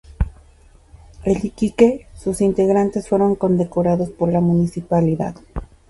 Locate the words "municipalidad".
4.41-5.35